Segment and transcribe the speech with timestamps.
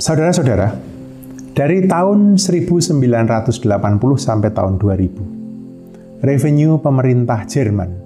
[0.00, 0.72] Saudara-saudara,
[1.52, 2.88] dari tahun 1980
[4.16, 8.00] sampai tahun 2000, revenue pemerintah Jerman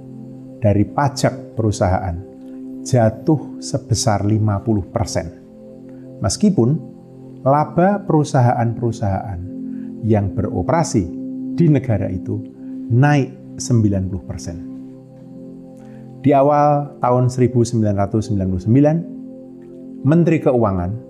[0.59, 2.19] dari pajak perusahaan
[2.83, 5.39] jatuh sebesar 50 persen.
[6.19, 6.75] Meskipun
[7.47, 9.39] laba perusahaan-perusahaan
[10.03, 11.07] yang beroperasi
[11.55, 12.43] di negara itu
[12.91, 14.57] naik 90 persen.
[16.27, 18.67] Di awal tahun 1999,
[20.03, 21.04] Menteri Keuangan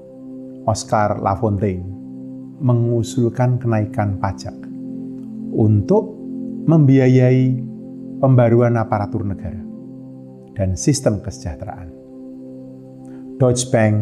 [0.64, 1.84] Oscar Lafontaine
[2.60, 4.54] mengusulkan kenaikan pajak
[5.52, 6.16] untuk
[6.64, 7.60] membiayai
[8.24, 9.60] pembaruan aparatur negara
[10.56, 11.92] dan sistem kesejahteraan.
[13.36, 13.94] Deutsche Bank,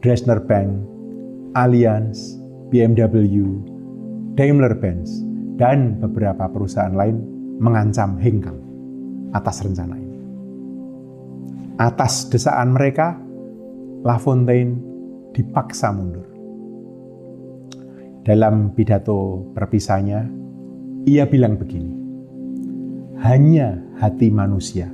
[0.00, 0.70] Dresdner Bank,
[1.54, 2.40] Allianz,
[2.72, 3.44] BMW,
[4.34, 5.22] Daimler-Benz,
[5.54, 7.22] dan beberapa perusahaan lain
[7.62, 8.58] mengancam hengkang
[9.30, 10.18] atas rencana ini.
[11.78, 13.14] Atas desaan mereka,
[14.02, 14.93] Lafontaine
[15.34, 16.30] dipaksa mundur.
[18.24, 20.24] Dalam pidato perpisahnya,
[21.04, 21.92] ia bilang begini,
[23.20, 24.88] hanya hati manusia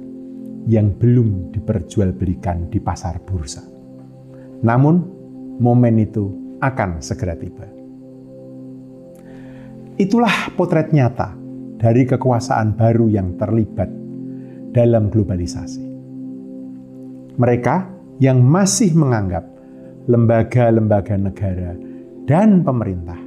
[0.67, 3.63] yang belum diperjualbelikan di pasar bursa.
[4.67, 4.97] Namun,
[5.63, 7.69] momen itu akan segera tiba.
[10.01, 11.37] Itulah potret nyata
[11.77, 13.89] dari kekuasaan baru yang terlibat
[14.73, 15.85] dalam globalisasi.
[17.37, 17.77] Mereka
[18.21, 19.50] yang masih menganggap
[20.11, 21.79] lembaga-lembaga negara,
[22.27, 23.19] dan pemerintah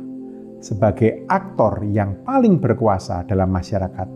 [0.59, 4.07] sebagai aktor yang paling berkuasa dalam masyarakat,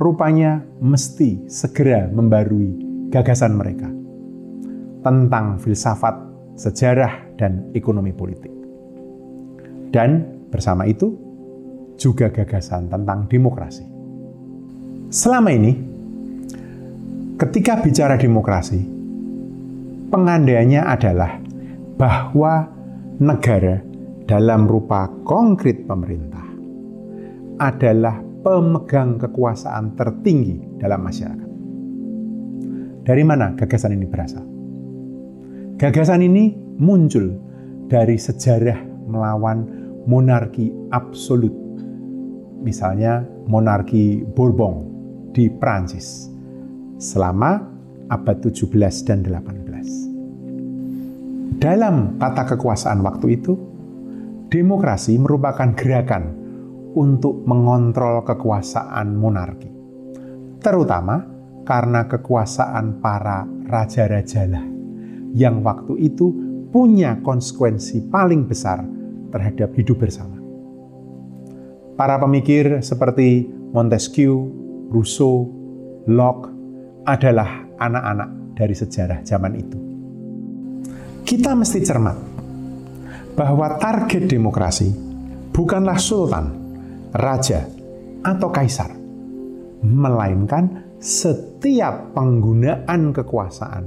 [0.00, 2.76] rupanya mesti segera membarui
[3.12, 3.88] gagasan mereka
[5.00, 6.16] tentang filsafat,
[6.56, 8.52] sejarah, dan ekonomi politik.
[9.92, 11.16] Dan bersama itu
[11.96, 13.84] juga gagasan tentang demokrasi.
[15.10, 15.72] Selama ini,
[17.36, 18.80] ketika bicara demokrasi,
[20.08, 21.39] pengandainya adalah
[22.00, 22.64] bahwa
[23.20, 23.84] negara
[24.24, 26.48] dalam rupa konkret pemerintah
[27.60, 31.50] adalah pemegang kekuasaan tertinggi dalam masyarakat.
[33.04, 34.44] Dari mana gagasan ini berasal?
[35.76, 37.36] Gagasan ini muncul
[37.92, 39.68] dari sejarah melawan
[40.08, 41.52] monarki absolut.
[42.64, 44.88] Misalnya monarki Bourbon
[45.36, 46.32] di Prancis
[46.96, 47.60] selama
[48.08, 48.72] abad 17
[49.04, 49.69] dan 18.
[51.60, 53.52] Dalam tata kekuasaan waktu itu,
[54.48, 56.32] demokrasi merupakan gerakan
[56.96, 59.68] untuk mengontrol kekuasaan monarki,
[60.64, 61.20] terutama
[61.68, 64.64] karena kekuasaan para raja-rajalah
[65.36, 66.32] yang waktu itu
[66.72, 68.80] punya konsekuensi paling besar
[69.28, 70.40] terhadap hidup bersama.
[71.92, 74.48] Para pemikir seperti Montesquieu,
[74.88, 75.44] Rousseau,
[76.08, 76.48] Locke
[77.04, 79.89] adalah anak-anak dari sejarah zaman itu
[81.30, 82.18] kita mesti cermat
[83.38, 84.90] bahwa target demokrasi
[85.54, 86.50] bukanlah sultan,
[87.14, 87.70] raja,
[88.26, 88.90] atau kaisar,
[89.86, 93.86] melainkan setiap penggunaan kekuasaan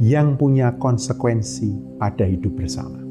[0.00, 3.04] yang punya konsekuensi pada hidup bersama.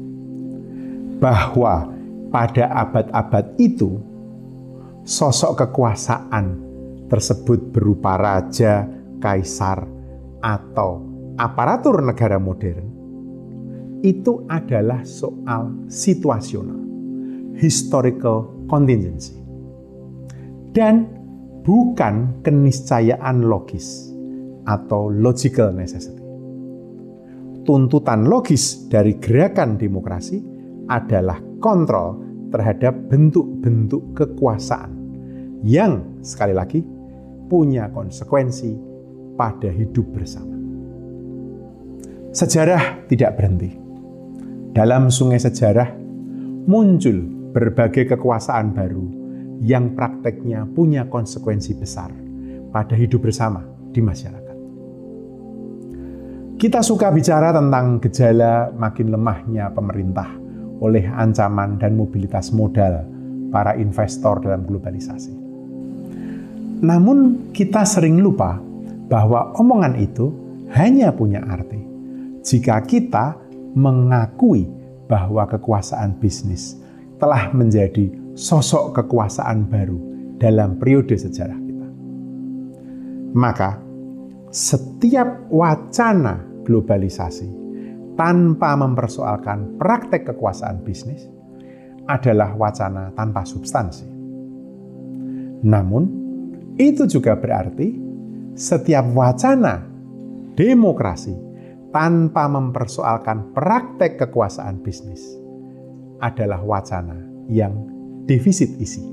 [1.22, 1.86] Bahwa
[2.34, 3.94] pada abad-abad itu,
[5.06, 6.58] sosok kekuasaan
[7.06, 8.90] tersebut berupa raja,
[9.22, 9.86] kaisar,
[10.42, 11.06] atau
[11.38, 12.91] aparatur negara modern
[14.02, 16.78] itu adalah soal situasional,
[17.54, 19.38] historical contingency,
[20.74, 21.06] dan
[21.62, 24.10] bukan keniscayaan logis
[24.66, 26.20] atau logical necessity.
[27.62, 30.42] Tuntutan logis dari gerakan demokrasi
[30.90, 32.18] adalah kontrol
[32.50, 34.90] terhadap bentuk-bentuk kekuasaan
[35.62, 36.82] yang sekali lagi
[37.46, 38.74] punya konsekuensi
[39.38, 40.58] pada hidup bersama.
[42.34, 43.81] Sejarah tidak berhenti
[44.72, 45.92] dalam sungai sejarah
[46.64, 47.20] muncul
[47.52, 49.04] berbagai kekuasaan baru
[49.60, 52.08] yang prakteknya punya konsekuensi besar
[52.72, 53.60] pada hidup bersama
[53.92, 54.56] di masyarakat.
[56.56, 60.32] Kita suka bicara tentang gejala makin lemahnya pemerintah
[60.80, 63.04] oleh ancaman dan mobilitas modal
[63.52, 65.36] para investor dalam globalisasi.
[66.82, 68.56] Namun, kita sering lupa
[69.06, 70.32] bahwa omongan itu
[70.72, 71.78] hanya punya arti
[72.42, 73.41] jika kita
[73.72, 74.68] mengakui
[75.08, 76.80] bahwa kekuasaan bisnis
[77.20, 79.98] telah menjadi sosok kekuasaan baru
[80.40, 81.88] dalam periode sejarah kita.
[83.36, 83.78] Maka,
[84.52, 87.48] setiap wacana globalisasi
[88.18, 91.24] tanpa mempersoalkan praktek kekuasaan bisnis
[92.10, 94.08] adalah wacana tanpa substansi.
[95.62, 96.04] Namun,
[96.76, 97.94] itu juga berarti
[98.58, 99.86] setiap wacana
[100.58, 101.51] demokrasi
[101.92, 105.20] tanpa mempersoalkan praktek kekuasaan bisnis
[106.24, 107.14] adalah wacana
[107.52, 107.76] yang
[108.24, 109.04] defisit isi.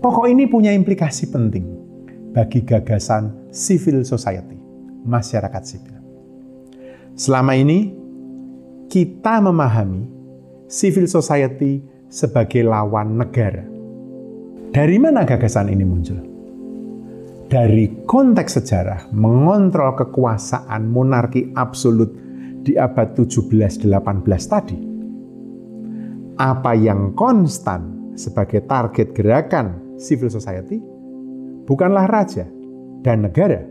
[0.00, 1.66] Pokok ini punya implikasi penting
[2.32, 4.56] bagi gagasan civil society,
[5.04, 5.96] masyarakat sipil.
[7.16, 7.96] Selama ini,
[8.92, 10.04] kita memahami
[10.68, 13.64] civil society sebagai lawan negara.
[14.70, 16.35] Dari mana gagasan ini muncul?
[17.46, 22.10] Dari konteks sejarah mengontrol kekuasaan monarki absolut
[22.66, 23.86] di abad 17-18
[24.50, 24.78] tadi.
[26.42, 30.82] Apa yang konstan sebagai target gerakan civil society
[31.70, 32.50] bukanlah raja
[33.06, 33.62] dan negara,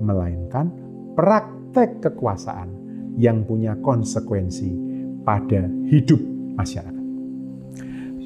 [0.00, 0.72] melainkan
[1.12, 2.72] praktek kekuasaan
[3.20, 4.72] yang punya konsekuensi
[5.20, 6.18] pada hidup
[6.56, 7.04] masyarakat.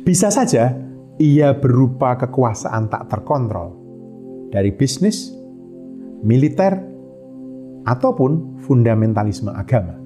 [0.07, 0.79] Bisa saja
[1.19, 3.86] ia berupa kekuasaan tak terkontrol
[4.57, 5.37] dari bisnis,
[6.25, 6.81] militer,
[7.85, 10.01] ataupun fundamentalisme agama.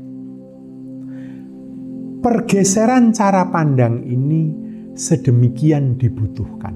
[2.21, 4.53] Pergeseran cara pandang ini
[4.99, 6.75] sedemikian dibutuhkan.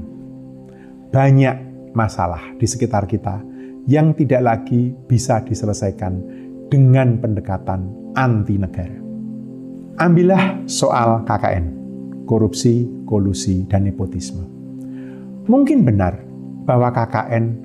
[1.11, 3.43] Banyak masalah di sekitar kita
[3.85, 6.15] yang tidak lagi bisa diselesaikan
[6.73, 8.99] dengan pendekatan anti negara.
[10.01, 11.67] Ambillah soal KKN,
[12.25, 14.43] korupsi, kolusi, dan nepotisme.
[15.45, 16.25] Mungkin benar
[16.65, 17.64] bahwa KKN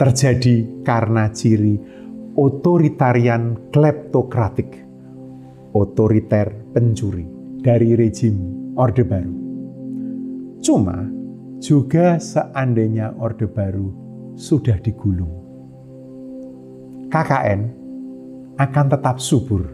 [0.00, 1.76] terjadi karena ciri
[2.32, 4.80] otoritarian kleptokratik,
[5.76, 7.28] otoriter pencuri
[7.60, 8.40] dari rejim
[8.80, 9.34] Orde Baru.
[10.64, 11.04] Cuma
[11.60, 13.92] juga seandainya Orde Baru
[14.40, 15.36] sudah digulung.
[17.12, 17.60] KKN
[18.56, 19.68] akan tetap subur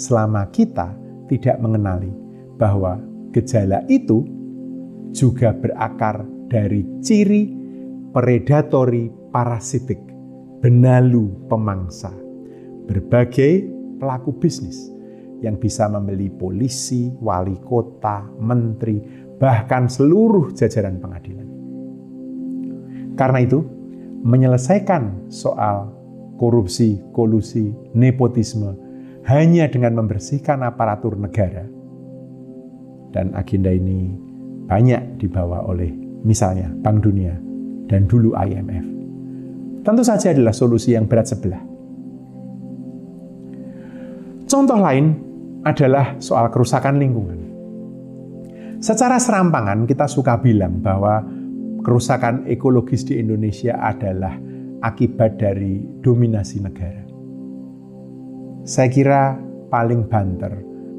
[0.00, 0.96] selama kita
[1.28, 2.08] tidak mengenali
[2.56, 2.96] bahwa
[3.36, 4.24] gejala itu
[5.12, 7.52] juga berakar dari ciri
[8.16, 9.98] predatori parasitik,
[10.60, 12.10] benalu pemangsa,
[12.88, 14.90] berbagai pelaku bisnis
[15.44, 18.98] yang bisa membeli polisi, wali kota, menteri,
[19.38, 21.48] bahkan seluruh jajaran pengadilan.
[23.14, 23.62] Karena itu,
[24.22, 25.94] menyelesaikan soal
[26.38, 28.74] korupsi, kolusi, nepotisme
[29.26, 31.66] hanya dengan membersihkan aparatur negara.
[33.14, 34.14] Dan agenda ini
[34.68, 35.90] banyak dibawa oleh
[36.22, 37.34] misalnya Bank Dunia
[37.88, 38.97] dan dulu IMF.
[39.88, 41.64] Tentu saja adalah solusi yang berat sebelah.
[44.44, 45.16] Contoh lain
[45.64, 47.40] adalah soal kerusakan lingkungan.
[48.84, 51.24] Secara serampangan kita suka bilang bahwa
[51.80, 54.36] kerusakan ekologis di Indonesia adalah
[54.84, 57.08] akibat dari dominasi negara.
[58.68, 59.40] Saya kira
[59.72, 60.52] paling banter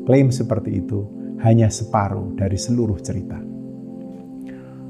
[0.10, 1.06] klaim seperti itu
[1.46, 3.38] hanya separuh dari seluruh cerita.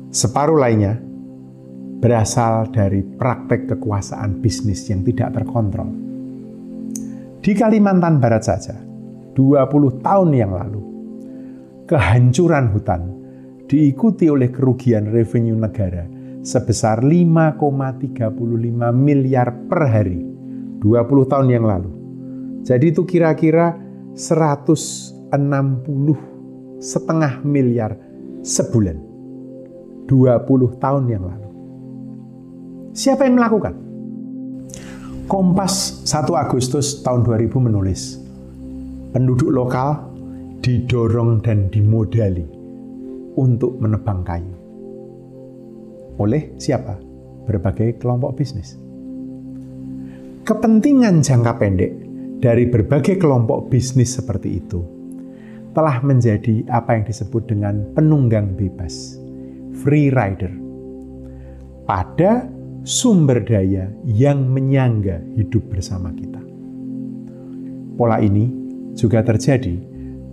[0.07, 1.08] Separuh lainnya
[1.99, 5.91] berasal dari praktek kekuasaan bisnis yang tidak terkontrol.
[7.39, 8.75] Di Kalimantan Barat saja,
[9.35, 10.81] 20 tahun yang lalu,
[11.87, 13.01] kehancuran hutan
[13.67, 16.07] diikuti oleh kerugian revenue negara
[16.43, 18.31] sebesar 5,35
[18.95, 20.19] miliar per hari
[20.79, 21.91] 20 tahun yang lalu.
[22.63, 23.75] Jadi itu kira-kira
[24.15, 25.19] 160
[26.79, 27.95] setengah miliar
[28.41, 28.97] sebulan.
[30.07, 31.48] 20 tahun yang lalu.
[32.93, 33.73] Siapa yang melakukan?
[35.29, 38.17] Kompas 1 Agustus tahun 2000 menulis,
[39.13, 40.09] penduduk lokal
[40.59, 42.45] didorong dan dimodali
[43.37, 44.59] untuk menebang kayu
[46.19, 46.99] oleh siapa?
[47.47, 48.75] Berbagai kelompok bisnis.
[50.43, 51.91] Kepentingan jangka pendek
[52.43, 54.83] dari berbagai kelompok bisnis seperti itu
[55.71, 59.15] telah menjadi apa yang disebut dengan penunggang bebas,
[59.79, 60.51] free rider,
[61.87, 62.45] pada
[62.83, 66.41] sumber daya yang menyangga hidup bersama kita.
[67.99, 68.47] Pola ini
[68.95, 69.75] juga terjadi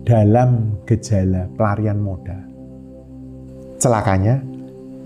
[0.07, 2.43] dalam gejala pelarian modal.
[3.77, 4.39] Celakanya,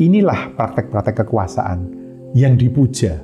[0.02, 1.80] Inilah praktek-praktek kekuasaan
[2.34, 3.22] yang dipuja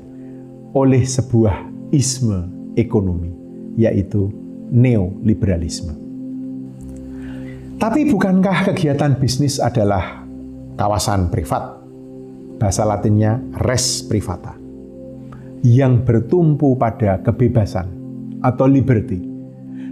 [0.78, 3.34] oleh sebuah isme ekonomi,
[3.74, 4.30] yaitu
[4.70, 5.98] neoliberalisme.
[7.82, 10.22] Tapi bukankah kegiatan bisnis adalah
[10.78, 11.77] kawasan privat?
[12.58, 14.58] Bahasa latinnya res privata.
[15.62, 17.90] Yang bertumpu pada kebebasan
[18.46, 19.22] atau liberty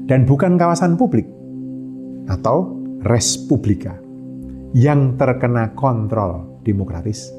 [0.06, 1.26] dan bukan kawasan publik
[2.30, 3.98] atau res publica
[4.78, 7.30] yang terkena kontrol demokratis.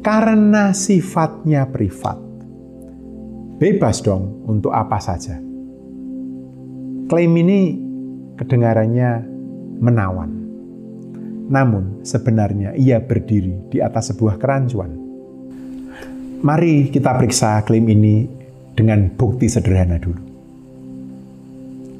[0.00, 2.14] Karena sifatnya privat,
[3.58, 5.34] bebas dong untuk apa saja.
[7.06, 7.60] Klaim ini
[8.38, 9.10] kedengarannya
[9.82, 10.45] menawan.
[11.46, 14.90] Namun sebenarnya ia berdiri di atas sebuah kerancuan.
[16.42, 18.26] Mari kita periksa klaim ini
[18.74, 20.22] dengan bukti sederhana dulu.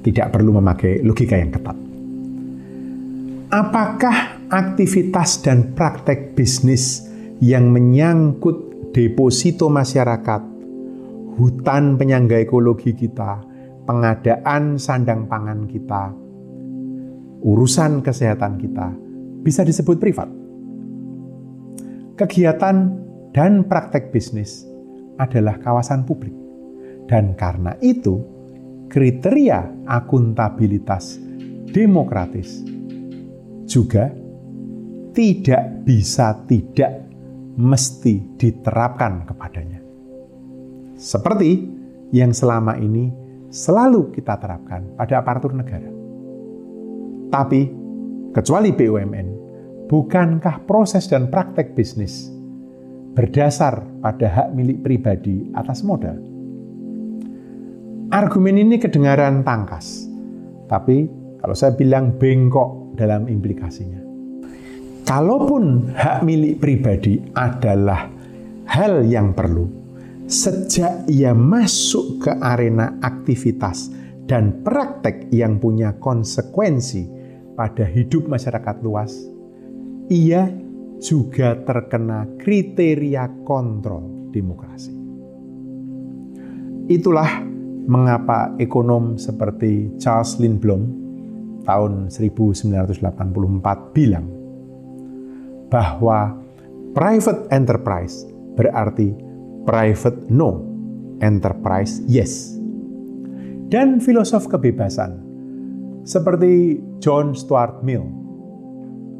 [0.02, 1.78] Tidak perlu memakai logika yang ketat.
[3.46, 7.06] Apakah aktivitas dan praktek bisnis
[7.38, 10.42] yang menyangkut deposito masyarakat,
[11.38, 13.42] hutan penyangga ekologi kita,
[13.86, 16.10] pengadaan sandang pangan kita,
[17.46, 19.05] urusan kesehatan kita
[19.46, 20.26] bisa disebut privat.
[22.18, 22.76] Kegiatan
[23.30, 24.66] dan praktek bisnis
[25.22, 26.34] adalah kawasan publik.
[27.06, 28.18] Dan karena itu,
[28.90, 31.22] kriteria akuntabilitas
[31.70, 32.66] demokratis
[33.70, 34.10] juga
[35.14, 37.06] tidak bisa tidak
[37.54, 39.80] mesti diterapkan kepadanya.
[40.98, 41.62] Seperti
[42.10, 43.12] yang selama ini
[43.52, 45.88] selalu kita terapkan pada aparatur negara.
[47.30, 47.60] Tapi,
[48.32, 49.28] kecuali BUMN,
[49.86, 52.30] bukankah proses dan praktek bisnis
[53.14, 56.18] berdasar pada hak milik pribadi atas modal?
[58.06, 60.06] Argumen ini kedengaran tangkas,
[60.70, 61.10] tapi
[61.42, 64.02] kalau saya bilang bengkok dalam implikasinya.
[65.06, 68.10] Kalaupun hak milik pribadi adalah
[68.66, 69.70] hal yang perlu,
[70.26, 73.94] sejak ia masuk ke arena aktivitas
[74.26, 77.06] dan praktek yang punya konsekuensi
[77.54, 79.14] pada hidup masyarakat luas,
[80.06, 80.46] ia
[81.02, 84.94] juga terkena kriteria kontrol demokrasi.
[86.86, 87.42] Itulah
[87.86, 91.06] mengapa ekonom seperti Charles Lindblom
[91.66, 94.26] tahun 1984 bilang
[95.66, 96.38] bahwa
[96.94, 98.22] private enterprise
[98.54, 99.10] berarti
[99.66, 100.62] private no,
[101.18, 102.54] enterprise yes
[103.66, 105.18] dan filosof kebebasan
[106.06, 108.25] seperti John Stuart Mill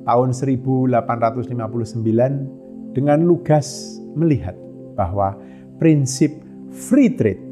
[0.07, 4.55] tahun 1859 dengan lugas melihat
[4.97, 5.37] bahwa
[5.77, 6.33] prinsip
[6.73, 7.43] free trade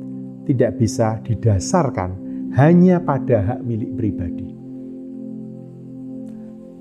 [0.49, 2.17] tidak bisa didasarkan
[2.55, 4.55] hanya pada hak milik pribadi.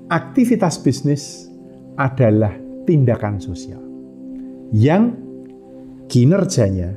[0.08, 1.50] Aktivitas bisnis
[1.98, 2.54] adalah
[2.86, 3.82] tindakan sosial
[4.70, 5.16] yang
[6.06, 6.94] kinerjanya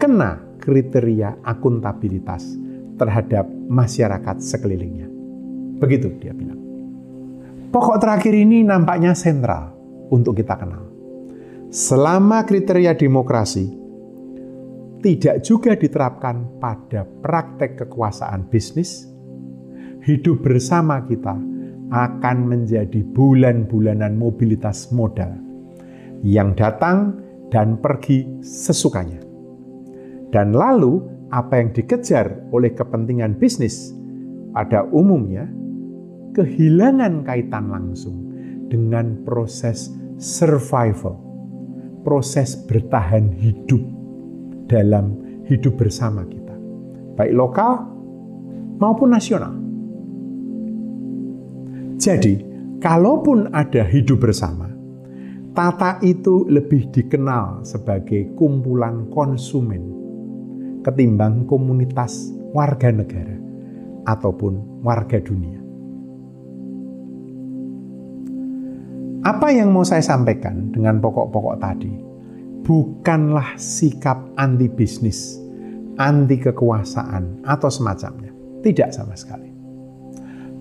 [0.00, 2.56] kena kriteria akuntabilitas
[2.96, 5.06] terhadap masyarakat sekelilingnya.
[5.78, 6.63] Begitu dia bilang.
[7.74, 9.74] Pokok terakhir ini nampaknya sentral
[10.14, 10.86] untuk kita kenal.
[11.74, 13.66] Selama kriteria demokrasi
[15.02, 19.10] tidak juga diterapkan pada praktek kekuasaan bisnis,
[20.06, 21.34] hidup bersama kita
[21.90, 25.34] akan menjadi bulan-bulanan mobilitas modal
[26.22, 27.18] yang datang
[27.50, 29.18] dan pergi sesukanya.
[30.30, 31.02] Dan lalu
[31.34, 33.90] apa yang dikejar oleh kepentingan bisnis
[34.54, 35.63] pada umumnya
[36.34, 38.16] kehilangan kaitan langsung
[38.66, 41.14] dengan proses survival,
[42.02, 43.80] proses bertahan hidup
[44.66, 45.14] dalam
[45.46, 46.54] hidup bersama kita,
[47.14, 47.86] baik lokal
[48.82, 49.54] maupun nasional.
[51.94, 52.42] Jadi,
[52.82, 54.66] kalaupun ada hidup bersama,
[55.54, 59.94] tata itu lebih dikenal sebagai kumpulan konsumen
[60.84, 63.40] ketimbang komunitas warga negara
[64.04, 65.63] ataupun warga dunia.
[69.24, 71.88] Apa yang mau saya sampaikan dengan pokok-pokok tadi
[72.60, 75.40] bukanlah sikap anti bisnis,
[75.96, 78.32] anti kekuasaan, atau semacamnya.
[78.60, 79.48] Tidak sama sekali.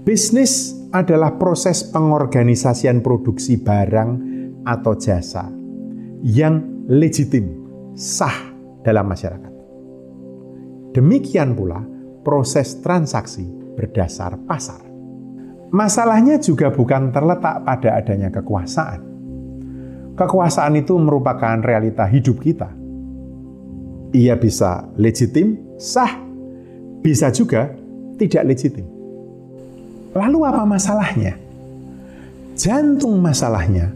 [0.03, 4.11] Bisnis adalah proses pengorganisasian produksi barang
[4.63, 5.47] atau jasa
[6.23, 7.67] yang legitim,
[7.99, 8.47] sah
[8.79, 9.53] dalam masyarakat.
[10.95, 11.83] Demikian pula
[12.23, 13.43] proses transaksi
[13.75, 14.92] berdasar pasar.
[15.73, 19.01] Masalahnya juga bukan terletak pada adanya kekuasaan.
[20.13, 22.69] Kekuasaan itu merupakan realita hidup kita.
[24.13, 26.21] Ia bisa legitim, sah,
[27.01, 27.73] bisa juga
[28.21, 28.85] tidak legitim.
[30.13, 31.41] Lalu apa masalahnya?
[32.53, 33.89] Jantung masalahnya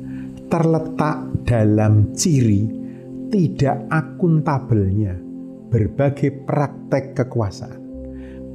[0.49, 2.65] terletak dalam ciri
[3.29, 5.13] tidak akuntabelnya
[5.69, 7.86] berbagai praktek kekuasaan.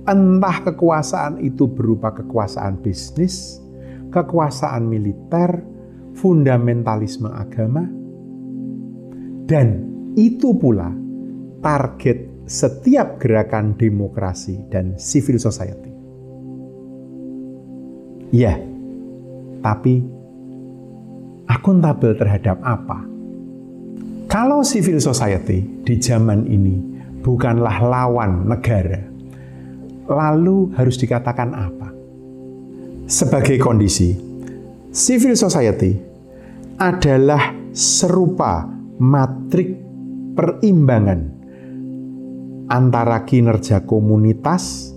[0.02, 3.62] Entah kekuasaan itu berupa kekuasaan bisnis,
[4.10, 5.62] kekuasaan militer,
[6.18, 7.86] fundamentalisme agama,
[9.46, 9.86] dan
[10.18, 10.90] itu pula
[11.62, 15.92] target setiap gerakan demokrasi dan civil society.
[18.32, 18.58] Ya,
[19.62, 20.02] tapi
[21.46, 23.06] akuntabel terhadap apa?
[24.26, 26.80] Kalau civil society di zaman ini
[27.20, 29.11] bukanlah lawan negara,
[30.12, 31.88] lalu harus dikatakan apa?
[33.08, 34.14] Sebagai kondisi,
[34.92, 35.96] civil society
[36.78, 38.68] adalah serupa
[39.00, 39.76] matrik
[40.36, 41.20] perimbangan
[42.72, 44.96] antara kinerja komunitas,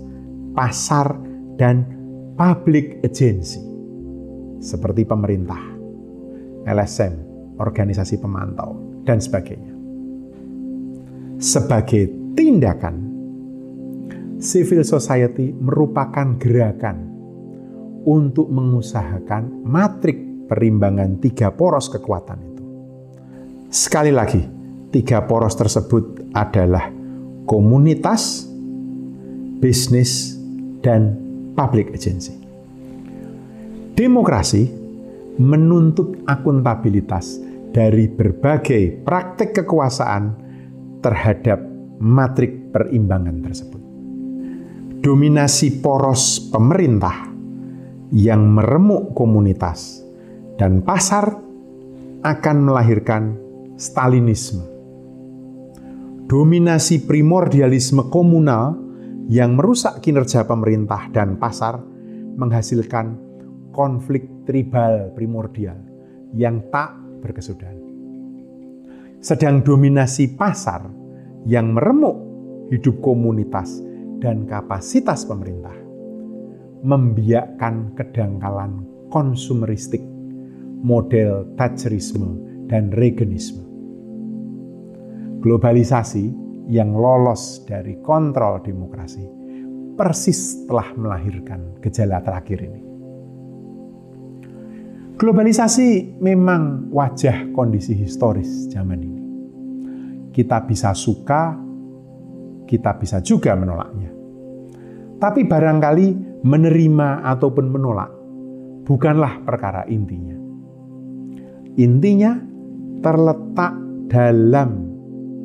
[0.56, 1.18] pasar,
[1.56, 1.84] dan
[2.36, 3.60] public agency
[4.60, 5.60] seperti pemerintah,
[6.64, 7.14] LSM,
[7.60, 9.72] organisasi pemantau, dan sebagainya.
[11.36, 13.05] Sebagai tindakan,
[14.40, 16.96] civil society merupakan gerakan
[18.06, 22.64] untuk mengusahakan matrik perimbangan tiga poros kekuatan itu.
[23.72, 24.40] Sekali lagi,
[24.94, 26.86] tiga poros tersebut adalah
[27.48, 28.46] komunitas,
[29.58, 30.38] bisnis,
[30.84, 31.18] dan
[31.58, 32.36] public agency.
[33.96, 34.70] Demokrasi
[35.40, 37.40] menuntut akuntabilitas
[37.74, 40.24] dari berbagai praktek kekuasaan
[41.00, 41.58] terhadap
[41.98, 43.75] matrik perimbangan tersebut.
[45.06, 47.30] Dominasi poros pemerintah
[48.10, 50.02] yang meremuk komunitas
[50.58, 51.30] dan pasar
[52.26, 53.38] akan melahirkan
[53.78, 54.66] Stalinisme.
[56.26, 58.74] Dominasi primordialisme komunal
[59.30, 61.78] yang merusak kinerja pemerintah dan pasar
[62.34, 63.14] menghasilkan
[63.70, 65.78] konflik tribal primordial
[66.34, 67.78] yang tak berkesudahan.
[69.22, 70.82] Sedang dominasi pasar
[71.46, 72.18] yang meremuk
[72.74, 73.86] hidup komunitas
[74.20, 75.74] dan kapasitas pemerintah
[76.86, 80.02] membiakkan kedangkalan konsumeristik,
[80.84, 82.38] model Thatcherisme,
[82.70, 83.62] dan Reaganisme.
[85.42, 86.30] Globalisasi
[86.66, 89.22] yang lolos dari kontrol demokrasi
[89.96, 92.82] persis telah melahirkan gejala terakhir ini.
[95.16, 99.22] Globalisasi memang wajah kondisi historis zaman ini.
[100.28, 101.56] Kita bisa suka,
[102.66, 104.10] kita bisa juga menolaknya.
[105.16, 106.06] Tapi barangkali
[106.44, 108.10] menerima ataupun menolak
[108.84, 110.36] bukanlah perkara intinya.
[111.80, 112.36] Intinya
[113.00, 113.74] terletak
[114.06, 114.70] dalam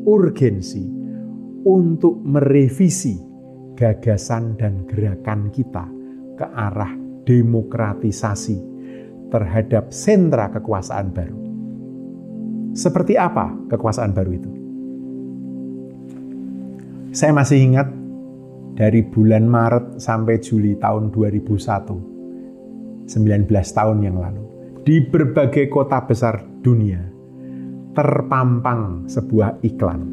[0.05, 0.85] urgensi
[1.65, 3.17] untuk merevisi
[3.75, 5.85] gagasan dan gerakan kita
[6.37, 6.93] ke arah
[7.25, 8.57] demokratisasi
[9.33, 11.39] terhadap sentra kekuasaan baru.
[12.71, 14.60] Seperti apa kekuasaan baru itu?
[17.11, 17.91] Saya masih ingat
[18.79, 24.43] dari bulan Maret sampai Juli tahun 2001, 19 tahun yang lalu,
[24.87, 27.03] di berbagai kota besar dunia
[27.91, 30.07] terpampang sebuah iklan.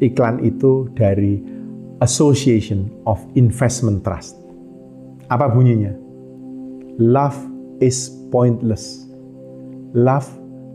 [0.00, 1.44] Iklan itu dari
[2.00, 4.40] Association of Investment Trust.
[5.28, 5.92] Apa bunyinya?
[6.96, 7.36] Love
[7.84, 9.04] is pointless.
[9.92, 10.24] Love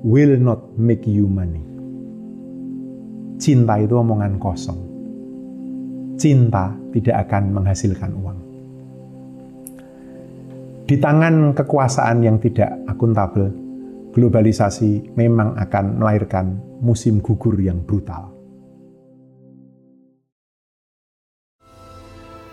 [0.05, 1.65] will not make you money.
[3.41, 4.86] Cinta itu omongan kosong.
[6.17, 8.39] Cinta tidak akan menghasilkan uang.
[10.87, 13.53] Di tangan kekuasaan yang tidak akuntabel,
[14.17, 18.33] globalisasi memang akan melahirkan musim gugur yang brutal.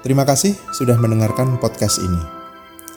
[0.04, 2.20] Terima kasih sudah mendengarkan podcast ini.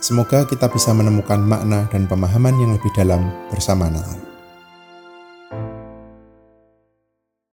[0.03, 4.36] Semoga kita bisa menemukan makna dan pemahaman yang lebih dalam bersama Natal.